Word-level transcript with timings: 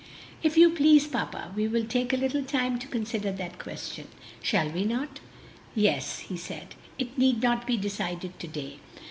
"If 0.41 0.57
you 0.57 0.71
please, 0.71 1.05
papa, 1.05 1.51
we 1.55 1.67
will 1.67 1.85
take 1.85 2.11
a 2.11 2.17
little 2.17 2.41
time 2.43 2.79
to 2.79 2.87
consider 2.87 3.31
that 3.33 3.59
question; 3.59 4.07
shall 4.41 4.67
we 4.67 4.83
not?" 4.83 5.19
"Yes," 5.75 6.21
he 6.21 6.37
said, 6.37 6.73
"it 6.97 7.19
need 7.19 7.43
not 7.43 7.67
be 7.67 7.77
decided 7.77 8.39
to 8.39 8.47
day. 8.47 8.79